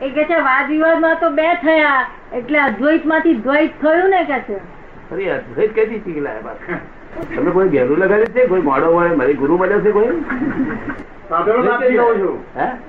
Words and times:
એ 0.00 0.08
કે 0.16 0.24
છે 0.28 0.38
વાદ 0.46 0.68
વિવાદમાં 0.70 1.20
તો 1.20 1.28
બે 1.36 1.44
થયા. 1.60 2.06
એટલે 2.38 2.58
અદ્વૈતમાંથી 2.62 3.36
દ્વૈત 3.44 3.76
થયું 3.82 4.10
ને 4.14 4.22
કે 4.30 4.38
છે? 4.46 4.56
અરે 5.10 5.28
અદ્વૈત 5.34 5.70
કઈથી 5.76 6.00
શીખી 6.04 6.24
લાયા 6.26 6.46
બાપ 6.46 6.58
તમે 7.34 7.50
કોઈ 7.50 7.70
ઘેરું 7.74 8.02
લગાડ્યું 8.02 8.34
છે? 8.34 8.46
કોઈ 8.48 8.64
મોડો 8.68 8.90
મળે 8.94 9.16
મારી 9.20 9.36
ગુરુ 9.42 9.58
મળ્યો 9.58 9.80
છે 9.80 9.92
કોઈ? 9.92 10.16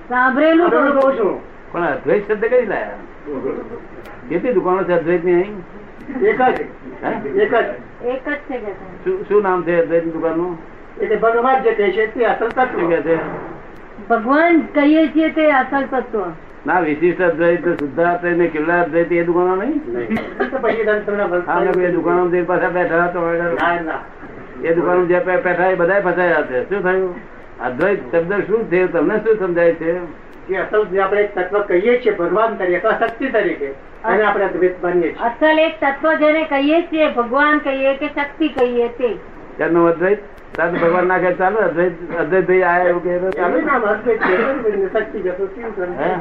સાંભળેલું 0.10 0.70
કહું 0.72 1.14
છું. 1.18 1.36
પણ 1.72 1.86
અદ્વૈત 1.92 2.24
શબ્દ 2.28 2.44
કઈ 2.54 2.66
લાયા? 2.72 3.00
કેટલી 4.30 4.56
દુકાનો 4.58 4.84
છે 4.90 4.94
અદ્વૈતની 4.94 5.36
અહીં? 5.36 5.56
એક 6.32 6.40
જ. 6.40 6.66
એક 7.44 7.52
જ. 7.52 7.64
એક 8.16 8.28
જ 8.28 8.36
છે 8.50 8.58
કે 8.66 8.72
શું 9.06 9.24
શું 9.30 9.48
નામ 9.50 9.64
છે 9.70 9.78
અદ્વૈતની 9.84 10.18
દુકાનનું 10.18 10.58
એટલે 11.00 11.18
ભગવાન 11.24 11.64
જે 11.64 11.72
કહે 11.80 11.88
છે 12.00 12.10
તે 12.18 12.28
અસલ 12.34 12.52
તત્વ. 12.60 12.90
કે 12.92 13.00
છે? 13.08 13.16
ભગવાન 14.12 14.62
કહીએ 14.76 15.08
છીએ 15.16 15.32
તે 15.40 15.48
અસલ 15.62 15.90
તત્વ. 15.96 16.28
ના 16.68 16.80
વિશિષ્ટ 16.80 17.22
અદ્વૈત 17.22 17.66
શુદ્ધાર્થ 17.80 18.24
ને 18.40 18.48
કેટલા 18.54 18.80
અદ્વૈત 18.84 19.12
એ 19.12 19.24
દુકાનો 19.24 19.56
નહીં. 19.56 19.82
એ 21.88 21.92
દુકાનો 21.92 22.28
જઈને 22.30 22.46
પાછા 22.46 22.70
બેઠા 22.70 23.08
તો 23.08 23.20
ના. 23.20 23.74
ના 23.82 24.00
એ 24.64 24.74
દુકાનો 24.76 25.06
જે 25.06 25.20
બેઠા 25.20 25.70
એ 25.72 25.76
બધા 25.76 26.02
ફસાયા 26.02 26.42
છે. 26.42 26.64
શું 26.70 26.82
થયું? 26.84 27.14
અદ્વૈત 27.66 28.00
શબ્દ 28.12 28.34
શું 28.48 28.66
છે? 28.72 28.88
તમને 28.88 29.20
શું 29.20 29.40
સમજાય 29.40 29.74
છે? 29.74 29.94
કે 30.48 30.58
અસલ 30.58 30.84
જે 30.86 31.00
આપણે 31.00 31.22
એક 31.22 31.32
તત્વ 31.36 31.62
કહીએ 31.62 31.94
છીએ 32.02 32.14
ભગવાન 32.16 32.58
તરીકે 32.58 32.78
અથવા 32.78 33.08
શક્તિ 33.08 33.28
તરીકે 33.30 33.70
અને 34.04 34.24
આપણે 34.24 34.46
અદ્વૈત 34.46 34.84
માનીએ 34.84 35.10
છીએ. 35.14 35.26
અસલ 35.30 35.60
એક 35.60 35.80
તત્વ 35.82 36.14
જેને 36.14 36.44
કહીએ 36.44 36.82
છીએ 36.92 37.08
ભગવાન 37.14 37.58
કહીએ 37.58 37.96
કે 37.96 38.08
શક્તિ 38.08 38.48
કહીએ 38.50 38.88
તે. 39.00 39.10
ત્યારનું 39.58 39.88
અદ્વૈત 39.88 40.20
તાર 40.54 40.70
ભગવાન 40.74 41.08
નાખે 41.08 41.32
ચાલો 41.36 41.60
અદ્વૈત 41.62 41.96
અદ્વૈત 42.20 42.46
ભાઈ 42.48 42.64
આયા 42.66 42.90
એવું 42.90 43.02
કે 43.04 43.18
તો 43.22 43.32
ચાલે 43.32 43.56
એનું 43.56 43.68
નામ 43.68 43.84
અદ્વૈત 43.86 44.22
છે. 44.22 44.38
બરાબર 44.38 44.76
ને? 44.76 44.90
શક્તિ 44.90 45.18
જતો 45.22 45.48
કેવું 45.50 45.74
કરે? 45.74 45.88
હે? 46.00 46.12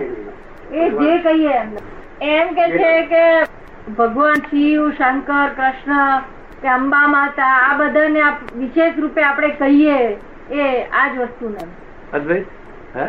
એ 0.76 0.90
જે 0.92 1.18
કહીએ 1.24 1.58
એમ. 2.30 2.54
કે 2.54 2.64
છે 2.74 2.92
કે 3.10 3.22
ભગવાન 3.96 4.42
શિવ 4.46 4.88
શંકર 4.92 5.48
કૃષ્ણ 5.52 6.24
કે 6.62 6.68
અંબા 6.70 7.06
માતા 7.08 7.52
આ 7.62 7.78
બધાને 7.78 8.22
વિશેષ 8.56 8.98
રૂપે 8.98 9.22
આપણે 9.22 9.50
કહીએ 9.58 9.98
એ 10.56 10.66
આ 10.92 11.06
જ 11.10 11.22
વસ્તુને 11.22 11.62
અદ્વૈત 12.12 12.46
હે 12.94 13.06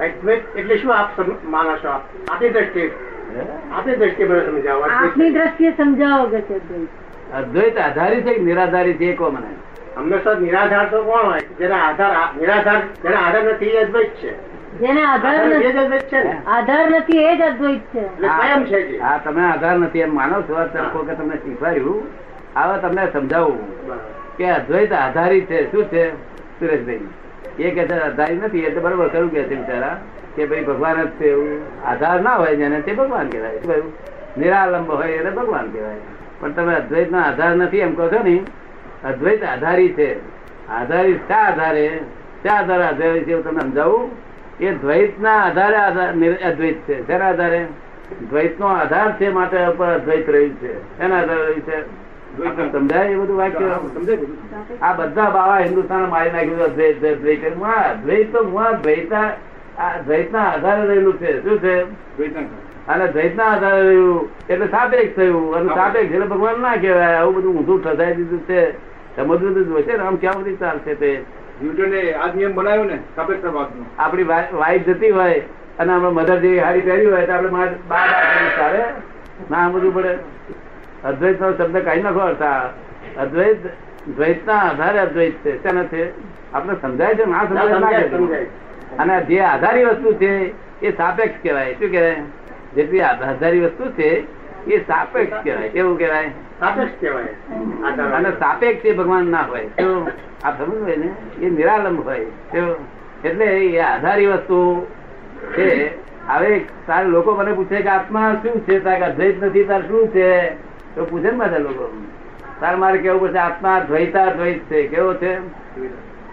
અદ્વૈત 0.00 0.42
એટલે 0.54 0.78
શું 0.78 0.92
આપ 0.92 1.18
માનો 1.48 1.76
છો 1.78 1.88
આપ 1.90 2.04
આપની 2.28 2.52
દ્રષ્ટિએ 2.52 2.86
હે? 3.32 3.46
આપની 3.72 3.96
દ્રષ્ટિએ 3.96 4.26
સમજાવો 4.46 4.90
આપની 4.92 5.30
દ્રષ્ટિએ 5.32 5.72
સમજાવો 5.74 6.30
કે 6.30 6.42
છે 6.44 6.60
દ્વૈત. 6.62 6.90
અદ્વૈત 7.34 7.78
આધારી 7.78 8.22
છે 8.22 8.34
કે 8.34 8.40
નિરાધારી 8.40 8.94
છે 8.94 9.04
એ 9.04 9.16
કહો 9.16 9.30
મને. 9.30 9.50
હંમેશા 9.96 10.34
નિરાધાર 10.34 10.88
તો 10.90 11.02
કોણ 11.02 11.26
હોય? 11.30 11.40
જેના 11.40 11.76
આધાર 11.76 12.28
નિરાધાર 12.40 12.82
જેના 13.02 13.18
આધાર 13.18 13.44
નથી 13.44 13.66
એ 13.66 13.82
અદ્વૈત 13.82 14.14
છે. 14.14 14.32
જેને 14.78 15.02
આધાર 15.04 15.46
નથી 15.46 15.78
અદ્વૈત 15.78 16.02
છે 16.02 16.22
આધાર 16.46 16.90
નથી 16.90 17.18
એ 17.18 17.36
જ 17.36 17.40
અદ્વૈત 17.42 17.80
છે. 17.80 17.98
એટલે 17.98 18.64
છે 18.64 18.98
હા 18.98 19.18
તમે 19.18 19.42
આધાર 19.44 19.78
નથી 19.78 19.98
એમ 19.98 20.14
માનો 20.14 20.42
છો 20.42 20.68
તરફો 20.72 20.98
કે 20.98 21.14
તમને 21.14 21.36
શીખવાડ્યું. 21.36 22.02
હવે 22.56 22.78
તમને 22.80 23.12
સમજાવું 23.12 23.58
કે 24.36 24.50
અદ્વૈત 24.50 24.92
આધારી 24.92 25.40
છે. 25.40 25.70
શું 25.70 25.84
છે? 25.84 26.12
સુરેશભાઈ. 26.60 27.08
એ 27.58 27.70
કે 27.70 27.82
આધારિત 27.82 28.04
આધારી 28.04 28.34
નથી 28.34 28.58
એટલે 28.58 28.80
બરોબર 28.80 29.08
ખરું 29.08 29.30
કે 29.30 29.42
છે 29.42 29.54
બિચારા 29.54 29.96
કે 30.36 30.46
ભાઈ 30.46 30.64
ભગવાન 30.64 31.02
જ 31.04 31.08
છે 31.08 31.26
એવું. 31.30 31.62
આધાર 31.86 32.20
ના 32.20 32.30
હોય 32.30 32.56
જેને 32.56 32.80
તે 32.80 32.92
ભગવાન 32.92 33.28
કહેવાય. 33.28 33.58
શું 33.58 33.92
નિરાલંબ 34.38 34.90
હોય 34.90 35.08
એને 35.08 35.30
ભગવાન 35.30 35.70
કહેવાય. 35.70 36.17
પણ 36.40 36.52
તમે 36.52 36.74
અદ્વૈત 36.74 37.10
નો 37.12 37.18
આધાર 37.18 37.56
નથી 37.56 37.78
એમ 37.78 37.94
કહો 37.94 38.08
છો 38.08 38.22
ને? 38.22 38.42
અદ્વૈત 39.04 39.44
આધારી 39.44 39.88
છે. 39.88 40.20
આધારી 40.68 41.14
શા 41.28 41.36
આધારે? 41.36 42.00
શા 42.42 42.54
આધારે 42.54 42.84
આધારી 42.84 43.24
છે 43.24 43.42
તમને 43.42 43.60
સમજાવું? 43.60 44.10
એ 44.60 44.72
દ્વૈત 44.72 45.20
ના 45.20 45.44
આધારે 45.44 45.76
અદ્વૈત 46.42 46.76
છે. 46.88 47.06
શેના 47.06 47.28
આધારે? 47.28 47.66
દ્વૈત 48.30 48.60
નો 48.60 48.66
આધાર 48.66 49.12
છે 49.12 49.30
માટે 49.30 49.66
ઉપર 49.66 49.86
અદ્વૈત 49.86 50.30
રહ્યું 50.30 50.54
છે. 50.54 50.98
એના 51.00 51.18
આધારે 51.18 51.40
રહ્યું 51.40 51.60
છે? 51.60 52.08
સમજાય 52.72 53.08
એ 53.08 53.16
બધું 53.16 53.36
વાક્ય? 53.36 53.78
સમજાય 53.94 54.18
આ 54.82 54.92
બધા 54.92 55.30
બાવા 55.30 55.58
હિન્દુસ્તાન 55.58 56.08
મારી 56.08 56.30
નાખ્યું 56.30 56.62
અદ્વૈત 56.62 57.00
દ્વૈત 57.00 57.12
અદ્વૈત. 57.12 57.40
દ્વૈત. 57.40 57.56
મુઆ 57.56 57.92
તો 58.32 58.48
મુઆ 58.48 58.72
દ્વૈતા 58.72 59.30
આ 59.78 59.96
દ્વૈતના 60.06 60.42
આધારે 60.42 60.86
રહેલું 60.86 61.18
છે. 61.18 61.42
શું 61.42 61.58
છે? 61.58 61.74
અને 62.88 63.06
દ્વૈતના 63.06 63.44
આધારે 63.44 63.82
રહ્યું 63.88 64.28
એટલે 64.50 64.66
સાપેક્ષ 64.66 65.16
થયું. 65.16 65.56
અને 65.56 65.74
સાપેક્ષ 65.74 66.12
એટલે 66.12 66.26
ભગવાન 66.26 66.60
ના 66.60 66.76
કહેવાય. 66.76 67.16
આવું 67.16 67.34
બધું 67.34 67.56
ઊંધું 67.58 67.82
ઠસાઈ 67.84 68.14
દીધું 68.14 68.46
છે. 68.46 68.60
સમજવું 69.16 69.66
જોઈશે 69.68 69.92
ને 69.96 70.04
આમ 70.04 70.16
ક્યાં 70.16 70.34
સુધી 70.34 70.56
ચાલશે 70.56 70.94
તે? 70.94 71.10
ને 71.60 72.98
આપણી 73.98 74.24
વાઈફ 74.24 74.86
જતી 74.88 75.10
હોય 75.10 75.40
અને 75.78 75.92
આપણે 75.92 76.10
મધર 76.10 76.36
જેવી 76.36 76.58
હારી 76.58 76.80
પહેરી 76.80 77.06
હોય 77.06 77.26
તો 77.26 77.32
આપણે 77.32 77.66
ચાલે. 78.58 78.82
ના 79.50 79.58
આમ 79.58 79.72
બધું 79.72 79.94
પડે. 79.94 80.12
અદ્વૈત 81.04 81.40
નો 81.40 81.52
શબ્દ 81.52 81.76
કઈ 81.88 82.02
નાખો 82.02 82.20
હતા 82.20 82.60
અદ્વૈત 83.18 83.60
દ્વૈતના 84.16 84.60
આધારે 84.68 84.98
અદ્વૈત 85.00 85.34
છે. 85.44 85.52
શેના 85.62 85.84
છે? 85.84 86.02
આપણે 86.52 86.74
સમજાય 86.82 87.14
છે 87.14 87.24
ના? 87.24 87.42
ના, 87.42 87.48
સમજાય 87.48 87.78
ના 87.78 88.16
સમજાય. 88.16 88.46
અને 88.98 89.14
જે 89.24 89.40
આધારી 89.40 89.84
વસ્તુ 89.84 90.12
છે 90.12 90.32
એ 90.82 90.92
સાપેક્ષ 90.92 91.42
કહેવાય. 91.42 91.72
શું 91.74 91.90
કહેવાય? 91.90 92.16
જેટલી 92.78 93.00
આધારી 93.00 93.60
વસ્તુ 93.60 93.90
છે 93.90 94.10
એ 94.66 94.78
સાપેક્ષ 94.86 95.44
કહેવાય. 95.44 95.68
કેવું 95.68 95.98
કહેવાય? 95.98 96.28
સાપેક્ષ 96.60 97.00
કહેવાય. 97.00 97.26
અને 98.12 98.30
સાપેક્ષ 98.30 98.84
એ 98.84 98.92
ભગવાન 98.92 99.26
ના 99.26 99.42
હોય. 99.42 99.70
આ 100.44 100.50
સમજ 100.50 100.82
હોય 100.82 100.96
ને 100.96 101.10
એ 101.46 101.50
નિરાલંબ 101.50 102.00
હોય. 102.04 102.26
એટલે 103.24 103.44
એ 103.44 103.80
આધારી 103.80 104.26
વસ્તુ 104.26 104.86
છે. 105.52 105.90
હવે 106.28 106.60
તારે 106.86 107.08
લોકો 107.08 107.34
મને 107.34 107.52
પૂછે 107.52 107.82
કે 107.82 107.88
આત્મા 107.88 108.34
શું 108.42 108.60
છે? 108.60 108.80
તારે 108.80 109.00
અદ્વૈત 109.00 109.44
નથી 109.44 109.64
તાર 109.64 109.82
શું 109.88 110.08
છે? 110.08 110.50
તો 110.94 111.04
પૂછે 111.04 111.30
ને 111.30 111.30
બધા 111.30 111.58
લોકો. 111.58 112.02
તારે 112.60 112.76
મારે 112.76 112.98
કેવું 112.98 113.20
પડશે? 113.20 113.38
આત્મા 113.38 113.80
દ્વૈતા 113.88 114.24
દ્વૈત 114.24 114.58
છે. 114.58 114.86
કેવો 114.88 115.14
છે? 115.14 115.38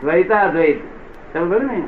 દ્વૈતા 0.01 0.47
દ્વૈત. 0.47 0.79
ને? 1.40 1.84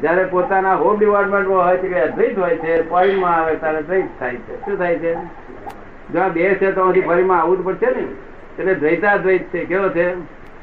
જયારે 0.00 0.24
પોતાના 0.24 0.74
હોમ 0.74 0.98
ડિપાર્ટમેન્ટમાં 0.98 1.66
હોય 1.66 1.76
છે 1.76 1.88
કે 1.88 2.00
અદ્વૈત 2.00 2.38
હોય 2.38 2.56
છે 2.56 2.88
પોઈન્ટમાં 2.88 3.36
આવે 3.36 3.54
ત્યારે 3.54 3.82
દ્વૈત 3.82 4.04
થાય 4.18 4.36
છે. 4.36 4.60
શું 4.64 4.78
થાય 4.78 4.98
છે? 4.98 5.14
જ્યાં 6.12 6.32
બે 6.32 6.54
છે 6.54 6.72
તો 6.72 6.84
હજી 6.84 7.00
ફરીમાં 7.00 7.40
આવવું 7.40 7.64
પડશે 7.64 7.86
ને? 7.86 8.04
એટલે 8.58 8.74
દ્વૈતા 8.74 9.16
દ્વૈત 9.16 9.42
છે. 9.42 9.64
કેવો 9.64 9.88
છે? 9.88 10.14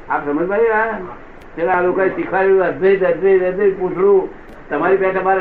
આપ 0.08 0.24
સમજ 0.24 0.46
ભાઈ 0.46 0.68
આ 0.68 0.98
પેલા 1.56 1.72
આ 1.72 1.80
લોકોએ 1.80 2.08
શીખવાડ્યું, 2.08 2.62
અદ્વૈત 2.62 3.04
અદ્વૈત 3.04 3.42
અદ્વૈત, 3.42 3.78
પૂછડું. 3.78 4.28
તમારી 4.70 4.96
પેટ 4.96 5.16
અમારે 5.16 5.40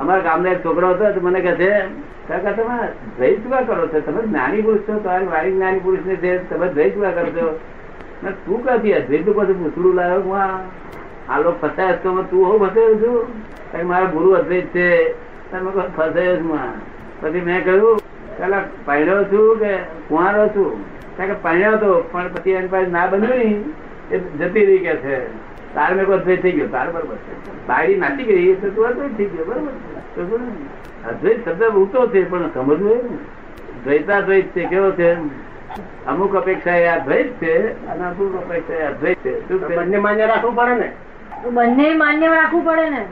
અમારા 0.00 0.20
ગામના 0.20 0.50
એક 0.50 0.64
છોકરો 0.64 0.88
હતો, 0.88 1.12
તો 1.12 1.20
મને 1.20 1.40
કહે 1.40 1.52
છે, 1.52 1.80
કાકા, 2.28 2.52
તમે 2.52 2.88
દ્વૈત 3.16 3.42
શું 3.42 3.66
કરો 3.66 3.86
છો? 3.86 4.00
તમે 4.00 4.22
જ્ઞાની 4.22 4.62
પુરુષ 4.62 4.80
છો 4.80 4.98
તમારી 4.98 5.26
વાણી 5.26 5.52
જ્ઞાની 5.52 5.78
પુરુષ 5.78 6.06
ને 6.06 6.16
છે, 6.16 6.50
તમે 6.50 6.68
દ્વૈત 6.68 6.94
શું 6.94 7.14
કરો 7.14 7.26
છો? 7.26 7.60
તું 8.46 8.64
ક્યાંથી 8.64 8.92
અદ્વૈતનું 8.92 9.34
બધું 9.34 9.74
પૂછડું 9.74 9.94
લાવ્યો? 9.94 10.20
હું 10.20 10.87
આ 11.28 11.38
લોકો 11.38 11.58
ફસાય 11.62 11.96
તો 12.02 12.10
તું 12.30 12.44
હું 12.48 12.58
ફસાયો 12.64 12.94
છું? 13.02 13.16
મારા 13.88 14.12
ગુરુ 14.12 14.30
અદ્વૈત 14.40 14.66
છે. 14.76 14.86
તમે 15.50 15.70
ફસાયો 15.96 16.36
છું 16.36 16.58
પછી 17.20 17.42
મેં 17.48 17.64
કહ્યું, 17.64 17.98
પેલા 18.38 18.62
પહેર્યો 18.86 19.24
છું 19.32 19.58
કે 19.60 19.72
કુંવારો 20.08 20.44
છું? 20.56 20.70
કારણ 21.16 21.30
કે 21.30 21.36
પહેર્યો 21.44 21.72
હતો 21.76 21.90
પણ 22.12 22.28
પછી 22.34 22.56
એની 22.58 22.72
પાસે 22.74 22.90
ના 22.96 23.06
બન્યું 23.06 23.40
એ 24.10 24.18
જતી 24.38 24.64
રહી 24.68 24.82
કે 24.86 24.94
છે. 25.04 25.16
તાર 25.74 25.90
મેં 25.94 26.12
અદ્વૈત 26.18 26.42
થઈ 26.42 26.52
ગયો? 26.52 26.68
તાર 26.76 26.86
બરોબર 26.92 27.18
છે. 27.24 27.32
બાયડી 27.68 28.00
નાટી 28.02 28.28
ગઈ 28.28 28.54
તો 28.62 28.68
તું 28.76 28.86
અદ્વૈત 28.90 29.16
થઈ 29.16 29.30
ગયો, 29.32 29.44
બરોબર. 29.48 29.72
અદ્વૈત 31.10 31.38
શબ્દ 31.44 31.62
ઉતો 31.82 32.00
છે, 32.14 32.20
પણ 32.30 32.48
સમજવું 32.54 32.88
હોય 32.88 33.02
ને 33.02 33.18
દ્વૈતાદ્વૈત 33.84 34.46
છે, 34.54 34.62
કેવો 34.70 34.90
છે? 35.00 35.10
અમુક 36.06 36.34
અપેક્ષા 36.40 36.76
એ 36.76 36.88
અદ્વૈત 36.88 37.28
દ્વૈત 37.28 37.42
છે, 37.42 37.54
અને 37.90 38.02
અમુક 38.10 38.34
અપેક્ષા 38.42 38.80
એ 38.80 38.86
અદ્વૈત 38.92 39.18
છે. 39.24 39.32
બંને 39.76 39.98
માન્ય 40.06 40.26
રાખવું 40.26 40.56
પડે 40.56 40.74
ને? 40.80 40.88
બંને 41.44 41.94
માન્ય 41.94 42.28
રાખવું 42.28 42.64
પડે 42.64 42.90
ને? 42.90 43.06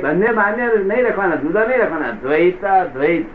બંને 0.00 0.30
માન્ય 0.30 0.66
નહીં 0.66 1.04
રાખવાના 1.04 1.36
જુદા 1.36 1.64
નહીં 1.64 1.80
રાખવાના. 1.80 2.10
દ્વૈતા 2.10 2.84
દ્વૈત. 2.84 3.26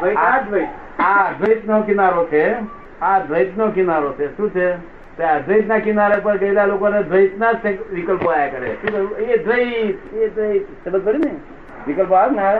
દ્વૈત. 0.00 0.68
આ 0.98 1.28
અદ્વૈત 1.28 1.68
નો 1.68 1.82
કિનારો 1.82 2.24
છે. 2.24 2.56
આ 3.02 3.18
દ્વૈત 3.18 3.56
નો 3.56 3.70
કિનારો 3.70 4.12
છે. 4.12 4.36
શું 4.36 4.50
છે? 4.50 4.76
તે 5.16 5.24
અદ્વૈત 5.24 5.66
ના 5.66 5.78
કિનારે 5.78 6.20
પર 6.20 6.36
ગયેલા 6.36 6.64
લોકોને 6.64 7.02
દ્વૈત 7.02 7.38
ના 7.38 7.52
જ 7.52 7.78
વિકલ્પો 7.92 8.30
આયા 8.30 8.48
કરે. 8.48 8.74
શું 8.74 9.10
એ 9.18 9.36
દ્વૈત 9.36 10.14
એ 10.14 10.28
દ્વૈત. 10.28 10.62
સમજ 10.84 11.04
પડે 11.04 11.18
ને? 11.18 11.34
વિકલ્પો 11.86 12.14
આવે 12.14 12.36
ને? 12.36 12.58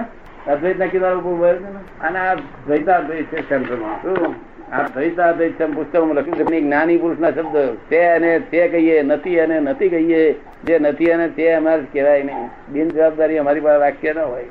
અદ્વૈત 0.53 0.79
ના 0.79 0.87
કિનારો 0.87 1.19
ઉપર 1.19 1.31
વહે 1.31 1.55
છે 1.55 1.61
ને? 1.61 2.07
અને 2.07 2.19
આ 2.19 2.35
દ્વૈતા 2.35 3.01
દ્વૈત 3.01 3.27
છે 3.27 3.49
સેન્ટરમાં 3.49 4.03
શું? 4.03 4.50
આ 4.73 4.83
દ્વૈતા 4.95 5.33
દ્વૈત 5.33 5.63
પુસ્તકમાં 5.75 6.17
લખ્યું 6.17 6.49
છે 6.49 6.61
જ્ઞાની 6.61 6.99
પુરુષના 6.99 7.31
શબ્દ 7.31 7.57
તે 7.89 8.01
અને 8.09 8.41
તે 8.51 8.69
કહીએ 8.69 9.03
નથી 9.03 9.39
અને 9.45 9.61
નથી 9.61 9.89
કહીએ 9.89 10.21
જે 10.65 10.79
નથી 10.79 11.13
અને 11.13 11.29
તે 11.29 11.47
અમારે 11.55 11.87
કહેવાય 11.93 12.23
નહીં. 12.23 12.51
બિનજવાબદારી 12.73 13.39
અમારી 13.39 13.61
પાસે 13.61 13.81
વાક્ય 13.85 14.13
ના 14.13 14.27
હોય. 14.33 14.45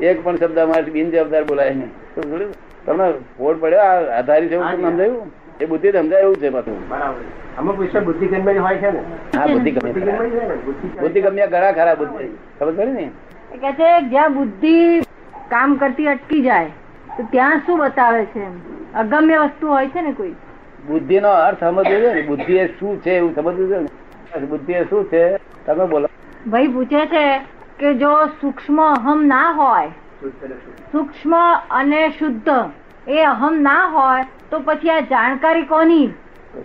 એક 0.00 0.22
પણ 0.24 0.36
શબ્દ 0.36 0.58
અમારે 0.58 0.90
બિનજવાબદાર 0.90 1.44
બોલાય 1.44 1.74
નહીં. 1.74 1.90
તમને 2.86 3.06
ફોડ 3.38 3.60
પડ્યો? 3.60 3.80
આ 3.80 4.18
આધારી 4.18 4.48
છે 4.48 4.54
એવું 4.54 4.70
સમજાયું? 4.76 5.30
એ 5.60 5.66
બુદ્ધિ 5.66 5.92
સમજાય 5.92 6.22
એવું 6.22 6.36
છે 6.36 6.50
પાછું. 6.50 6.78
અમુક 7.58 7.80
વિશે 7.80 8.00
બુદ્ધિ 8.00 8.26
ગમ્ય 8.26 8.58
હોય 8.58 8.76
છે 8.76 8.90
ને. 8.90 9.02
હા 9.36 9.46
બુદ્ધિ 9.46 9.70
ગમે 9.70 9.90
બુદ્ધિ 11.00 11.20
ગમ્યા 11.20 11.46
ઘણા 11.46 11.72
ખરા 11.72 11.96
બુદ્ધિ. 11.96 12.30
ખબર 12.58 12.72
પડી 12.72 12.92
ને? 12.92 13.10
કે 13.60 13.70
છે 13.82 13.90
જ્યાં 14.14 14.34
બુદ્ધિ 14.34 14.74
કામ 15.50 15.76
કરતી 15.76 16.08
અટકી 16.14 16.42
જાય 16.42 16.70
તો 17.18 17.28
ત્યાં 17.30 17.62
શું 17.66 17.78
બતાવે 17.78 18.24
છે 18.24 18.40
એમ? 18.40 18.56
અગમ્ય 18.94 19.38
વસ્તુ 19.38 19.68
હોય 19.68 19.88
છે 19.88 20.00
ને 20.00 20.12
કોઈ? 20.12 20.34
બુદ્ધિ 20.86 21.20
નો 21.20 21.28
અર્થ 21.28 21.60
સમજવો 21.60 21.84
છે 21.84 22.14
ને. 22.14 22.22
બુદ્ધિ 22.22 22.56
એ 22.56 22.66
શું 22.66 23.02
છે 23.02 23.10
એવું 23.10 23.34
સમજવું 23.34 23.68
છે 23.68 23.78
ને. 23.78 24.46
બુદ્ધિ 24.46 24.72
એ 24.72 24.84
શું 24.84 25.04
છે? 25.04 25.36
તમે 25.66 25.86
બોલો. 25.86 26.08
ભાઈ 26.46 26.66
પૂછે 26.66 27.06
છે 27.06 27.38
કે 27.78 27.94
જો 27.94 28.26
સૂક્ષ્મ 28.26 28.82
અહમ 28.82 29.24
ના 29.26 29.50
હોય. 29.50 29.88
સૂક્ષ્મ 30.92 31.36
અને 31.70 32.10
શુદ્ધ 32.18 32.48
એ 33.08 33.24
અહમ 33.24 33.62
ના 33.62 33.84
હોય 33.84 34.24
તો 34.50 34.60
પછી 34.60 34.90
આ 34.90 35.00
જાણકારી 35.00 35.62
કોની? 35.62 36.08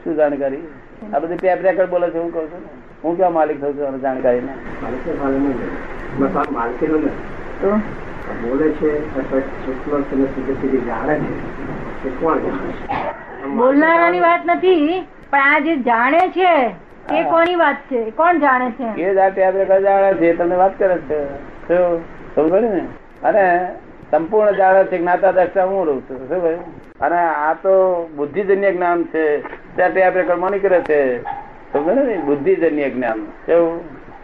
શું 0.04 0.16
જાણકારી? 0.16 0.68
આ 1.14 1.20
બધી 1.20 1.36
ટેપ 1.36 1.62
રેકર્ડ 1.62 1.90
બોલે 1.90 2.10
છે 2.10 2.20
હું 2.20 2.34
કહું 2.34 2.48
છું 2.48 2.60
ને. 2.60 2.68
હું 3.04 3.18
ક્યાં 3.18 3.34
માલિક 3.34 3.62
થઉં 3.62 3.74
છું 3.74 4.02
જાણકારી 4.02 4.42
ના 4.42 4.56
બોલે 8.50 8.72
છે 8.72 9.02
સૂક્ષ્મ 9.66 10.86
જાણે 10.88 11.16
છે. 11.16 11.81
બોલનારાની 13.56 14.19
વાત 14.19 14.42
નથી 14.45 15.07
પણ 15.30 15.39
આ 15.39 15.59
જે 15.59 15.75
જાણે 15.75 16.19
છે 16.19 16.75
એ 17.15 17.24
કોની 17.24 17.56
વાત 17.56 17.75
છે? 17.75 18.09
કોણ 18.09 18.38
જાણે 18.38 18.71
છે? 18.71 19.01
એ 19.01 19.13
જાતે 19.13 19.44
આ 19.44 19.51
જાણે 19.80 20.13
છે 20.13 20.33
તમને 20.33 20.56
વાત 20.56 20.80
કરે 20.80 20.98
છે. 20.98 21.25
શું? 21.68 22.01
ને? 22.62 22.81
અને 23.24 23.71
સંપૂર્ણ 24.12 24.51
જાણે 24.51 24.83
છે 24.83 24.98
જ્ઞાતા 24.98 25.31
દ્રષ્ટા 25.31 25.63
હું 25.63 25.86
રહું 25.86 26.01
છું. 26.01 26.30
શું 26.30 26.42
ભાઈ? 26.42 26.57
અને 27.01 27.15
આ 27.15 27.53
તો 27.53 28.06
બુદ્ધિજન્ય 28.15 28.71
જ્ઞાન 28.71 29.03
છે. 29.03 29.42
ત્યાં 29.75 29.92
ટેપ 29.92 30.18
રેકર્ડમાં 30.18 30.50
કરે 30.50 30.81
છે. 30.81 31.24
સમજ 31.74 31.98
ને? 31.98 32.18
બુદ્ધિજન્ય 32.18 32.89
જ્ઞાન. 32.89 33.25
કેવું? 33.45 33.80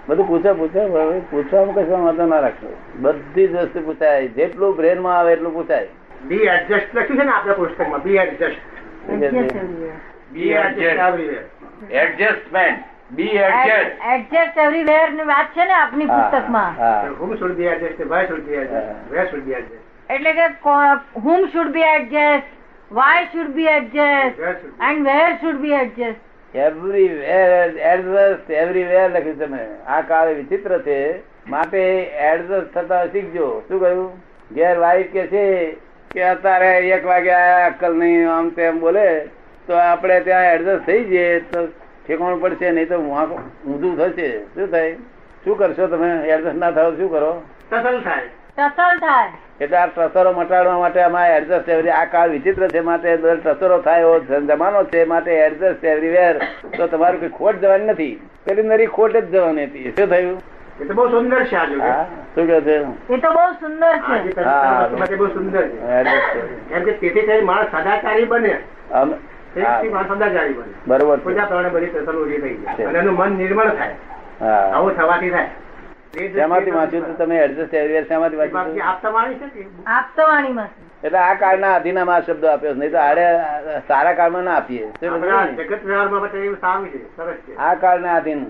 બધું 0.08 0.28
પૂછે 0.28 0.54
પૂછે 0.54 0.88
પૂછવા 0.88 1.22
પૂછવામાં 1.32 1.76
કશો 1.76 2.04
વાંધો 2.04 2.26
ના 2.26 2.40
રાખશો 2.40 2.76
બધી 3.00 3.48
જ 3.48 3.56
વસ્તુ 3.56 3.80
પૂછાય. 3.80 4.28
જેટલું 4.28 4.76
બ્રેનમાં 4.76 5.20
આવે 5.20 5.34
એટલું 5.34 5.54
પૂછાય. 5.54 5.88
બી 6.24 6.48
એડજસ્ટ 6.48 6.94
લખ્યું 6.94 7.20
છે 7.20 7.24
ને 7.24 7.32
આપણા 7.32 7.54
પુસ્તકમાં 7.54 8.02
be 8.04 8.18
adjust 8.18 8.62
be 10.34 10.52
adjust 10.54 11.00
everywhere. 11.08 11.46
Adjustment 11.90 12.84
be 13.10 13.38
adjust 13.38 14.58
એવરીવેરની 14.58 15.28
વાત 15.32 15.48
છે 15.56 15.66
ને 15.66 15.74
આપની 15.74 16.08
પુસ્તકમાં. 16.08 16.74
હું. 17.20 17.38
should 17.38 17.56
બી 17.56 17.68
એડજસ્ટ 17.74 18.06
ભાઈ 18.14 18.28
should 18.28 18.46
be 18.46 18.56
adjust 18.56 19.12
Where 19.12 19.28
should 19.30 19.46
be 19.46 19.54
adjust 19.54 19.84
એટલે 20.10 20.32
કે 20.34 20.46
whom 21.24 21.50
should 21.56 21.72
be 21.72 21.90
adjust 21.96 22.48
why 22.92 23.26
should 23.32 23.52
be 23.56 23.68
adjust 23.68 24.40
Where 24.40 24.56
should 24.60 24.78
be? 24.78 24.86
And 24.90 25.06
where 25.06 25.38
should 25.42 25.60
be 25.62 25.74
adjust 25.82 26.22
everywhere 26.56 27.70
adjust 27.94 28.50
everywhere 28.50 29.10
લખ્યું 29.10 29.40
તમે. 29.40 29.64
આ 29.88 30.02
કાળ 30.02 30.36
વિચિત્ર 30.36 30.80
છે. 30.84 31.22
માટે 31.46 31.82
એડજસ્ટ 32.30 32.72
થતા 32.74 33.08
શીખજો. 33.12 33.64
શું 33.68 33.80
કહ્યું? 33.80 34.12
ગેરવાઇફ 34.56 35.12
કે 35.12 35.28
છે? 35.28 35.46
કે 36.12 36.24
અત્યારે 36.24 36.72
એક 36.90 37.06
વાગે 37.06 37.32
અક્કલ 37.32 37.96
નહીં 37.96 38.30
આમ 38.30 38.50
તેમ 38.50 38.80
બોલે 38.80 39.08
તો 39.68 39.74
આપણે 39.74 40.20
ત્યાં 40.20 40.46
એડજસ્ટ 40.46 40.86
થઈ 40.86 41.04
જઈએ 41.04 41.40
તો 41.40 41.66
ઠેકાણું 42.08 42.42
પડશે 42.42 42.72
નહીં 42.72 42.88
તો 42.88 42.98
ઊંધું 42.98 43.98
થશે. 43.98 44.30
શું 44.56 44.72
થાય? 44.72 44.94
શું 45.44 45.58
કરશો 45.58 45.88
તમે? 45.88 46.10
એડજસ્ટ 46.28 46.56
ના 46.56 46.72
થાવ 46.72 46.96
શું 46.96 47.12
કરો? 47.12 47.44
ટસલ 47.72 48.02
થાય. 48.02 48.30
ટસલ 48.58 49.00
થાય. 49.00 49.32
એટલે 49.62 49.78
આ 49.78 49.88
ટસરો 49.88 50.32
મટાડવા 50.32 50.78
માટે 50.78 51.02
અમારે 51.02 51.38
એડજસ્ટ 51.38 51.70
એવરી 51.70 51.90
આ 51.90 52.06
કાળ 52.06 52.30
વિચિત્ર 52.30 52.68
છે 52.68 52.80
માટે 52.80 53.18
દર 53.18 53.40
ટસરો 53.40 53.78
થાય 53.82 54.02
એવો 54.02 54.20
જમાનો 54.20 54.84
છે 54.84 55.04
માટે 55.04 55.32
એડજસ્ટ 55.32 55.86
એવરીવેર 55.86 56.36
તો 56.78 56.88
તમારું 56.88 57.20
કઈ 57.22 57.30
ખોટ 57.30 57.56
જવાની 57.62 57.86
નથી. 57.86 58.20
પેલી 58.46 58.64
નરી 58.64 58.86
ખોટ 58.86 59.18
જ 59.18 59.26
જવાની 59.26 59.66
હતી. 59.66 59.94
શું 59.98 60.10
થયું? 60.10 60.42
એ 60.80 60.86
તો 60.86 60.94
બહુ 60.94 61.10
સુંદર 61.10 61.44
છે 61.46 61.56
આ 61.56 61.66
જોડે. 61.66 61.84
હા? 61.84 62.06
શું 62.36 62.48
કહે 62.48 62.62
છે? 62.62 62.76
એ 63.10 63.18
તો 63.18 63.30
બહુ 63.32 63.46
સુંદર 63.60 63.88
આ 63.88 64.18
જે 64.18 64.24
છે 64.24 64.34
તમે 64.34 64.46
હા. 64.46 65.18
બહુ 65.18 65.28
સુંદર 65.28 65.62
છે. 65.62 65.78
એડજસ્ટ 65.90 67.00
કે 67.00 67.00
તેથી 67.00 67.28
થઈ 67.28 67.42
માણસ 67.42 67.68
સદાચારી 67.68 68.26
બને. 68.26 68.58
આમ 68.92 69.14
તેથી 69.54 69.66
હા, 69.66 69.84
માણસ 69.92 70.12
સદાચારી 70.12 70.54
બને. 70.54 70.74
બરોબર 70.88 71.20
પૂજા 71.20 71.46
પ્રમાણે 71.46 71.70
બધી 71.70 71.88
ટસલ 71.88 72.18
ઊભી 72.18 72.42
થઈ 72.42 72.58
જાય. 72.66 72.90
અને 72.90 73.00
એનું 73.00 73.16
મન 73.16 73.32
નિર્મળ 73.34 73.70
થાય. 73.70 73.96
આવું 74.74 74.94
થવાથી 74.94 75.30
થાય. 75.30 75.50
શેમાંથી 76.34 76.72
વાંચ્યું 76.72 77.04
હતું 77.04 77.18
તમે? 77.18 77.38
એડજસ્ટ 77.38 77.74
એવરીવેર 77.74 78.06
શેમાંથી 78.08 78.38
વાંચ્યું 78.38 78.82
આપતા 78.82 79.12
વાણી 79.12 79.40
છે 79.40 79.50
કે? 79.50 79.66
આપતવાણીમાં 79.86 80.70
એટલે 81.04 81.20
આ 81.20 81.36
કાળના 81.36 81.76
અધીનામાં 81.76 82.16
આ 82.16 82.22
શબ્દો 82.22 82.48
આપ્યો 82.52 82.74
નહીં 82.74 82.92
તો 82.92 82.98
આડે 82.98 83.26
સારા 83.88 84.14
કાળમાં 84.14 84.44
ના 84.44 84.56
આપીએ? 84.56 84.88
જગત 85.02 85.86
વ્યવહારમાં 85.86 86.22
આ 87.58 87.76
કાળના 87.76 88.16
અધીન 88.16 88.42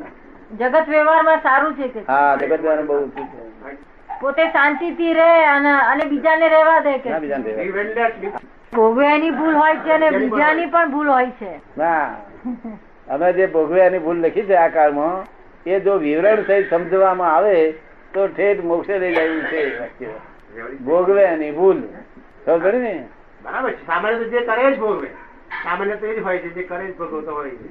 જગત 0.51 0.87
વ્યવહારમાં 0.89 1.39
સારું 1.41 1.75
છે 1.75 1.87
કે? 1.87 2.03
હા 2.07 2.35
જગત 2.35 2.61
બહુ 2.61 2.93
ઊંચું 2.93 3.27
છે. 3.27 3.77
પોતે 4.19 4.43
શાંતિથી 4.51 5.13
રહે 5.13 5.45
અને 5.45 5.71
અને 5.71 6.05
બીજાને 6.05 6.49
રહેવા 6.49 6.79
દે 6.79 6.97
કે. 6.99 7.09
ભોગવ્યાની 8.73 9.31
ભૂલ 9.31 9.55
હોય 9.55 9.75
છે 9.75 9.91
અને 9.93 10.11
બીજાની 10.11 10.67
પણ 10.67 10.91
ભૂલ 10.91 11.07
હોય 11.07 11.31
છે. 11.39 11.59
ના. 11.77 12.15
અમે 13.07 13.33
જે 13.33 13.47
ભોગવ્યાની 13.47 13.99
ભૂલ 13.99 14.17
લખી 14.17 14.43
છે 14.43 14.57
આ 14.57 14.69
કાળમાં 14.69 15.23
એ 15.65 15.79
જો 15.79 15.97
વિવરણ 15.97 16.43
સહિત 16.43 16.69
સમજવામાં 16.69 17.35
આવે 17.35 17.75
તો 18.13 18.27
ઠેઠ 18.27 18.63
મોક્ષે 18.63 18.99
લઈ 18.99 19.13
જવું 19.13 19.43
છે 19.43 20.09
ભોગવ્યાની 20.79 21.51
ભૂલ. 21.51 21.83
ખબર 22.45 22.59
પડી 22.59 22.79
ને? 22.79 23.07
બરાબર 23.43 23.71
છે. 23.71 23.85
સામાન્ય 23.85 24.17
તો 24.17 24.23
જે 24.23 24.41
કરે 24.41 24.71
જ 24.71 24.79
ભોગવે. 24.79 25.09
સામાન્ય 25.63 25.95
તો 25.95 26.05
એ 26.05 26.15
જ 26.15 26.23
હોય 26.23 26.39
છે 26.39 26.49
જે 26.49 26.63
કરે 26.63 26.85
જ 26.87 26.97
ભોગવતો 26.97 27.31
હોય 27.31 27.49
છે. 27.51 27.69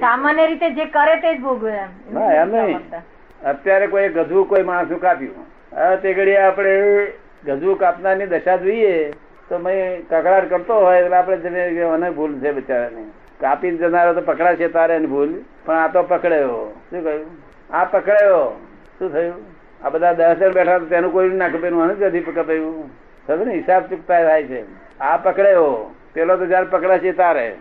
સામાન્ય 0.00 0.46
રીતે 0.46 0.70
જે 0.70 0.84
કરે 0.84 1.16
તે 1.16 1.36
જ 1.36 1.40
ભોગવે 1.40 1.70
એમ. 1.70 1.88
ના 2.14 2.32
એમ 2.32 2.48
નહીં. 2.48 2.80
અત્યારે 3.46 3.86
કોઈ 3.86 4.08
ગધું 4.08 4.48
કોઈ 4.48 4.62
માણસું 4.62 5.00
કાપ્યું 5.00 5.46
હવે 5.72 5.96
તે 5.96 6.14
ઘડી 6.14 6.36
આપણે 6.36 7.06
ગધું 7.44 7.78
કાપનારની 7.78 8.26
દશા 8.26 8.56
જોઈએ 8.56 9.10
તો 9.48 9.58
મેં 9.58 10.02
કકડાટ 10.08 10.50
કરતો 10.50 10.74
હોય 10.74 10.98
એટલે 10.98 11.16
આપણે 11.16 11.36
જેને 11.36 11.84
મને 11.84 12.10
ભૂલ 12.10 12.38
છે 12.38 12.52
બિચારાની. 12.52 13.12
કાપી 13.40 13.70
જનારો 13.70 14.14
તો 14.14 14.20
પકડાશે 14.20 14.68
તારે 14.68 14.94
એની 14.94 15.06
ભૂલ. 15.06 15.28
પણ 15.64 15.74
આ 15.74 15.88
તો 15.88 16.02
પકડાયો. 16.02 16.74
શું 16.90 17.04
કહ્યું? 17.04 17.26
આ 17.70 17.84
પકડાયો. 17.84 18.52
શું 18.98 19.12
થયું? 19.12 19.34
આ 19.84 19.88
બધા 19.88 20.12
દસ 20.12 20.38
જણ 20.38 20.52
બેઠા 20.52 20.78
તેનું 20.78 21.12
કોઈ 21.12 21.28
ના 21.28 21.46
એનું 21.46 21.98
જ 21.98 22.02
નથી 22.02 22.20
કપાયું. 22.20 22.90
ખબર 23.26 23.46
ને? 23.46 23.54
હિસાબ 23.54 23.82
ચૂકતા 23.82 24.24
થાય 24.24 24.42
છે. 24.42 24.64
આ 25.00 25.16
પકડાયો. 25.16 25.94
પેલો 26.14 26.36
તો 26.36 26.46
જયારે 26.46 26.66
પકડાશે 26.66 27.12
તારે. 27.12 27.56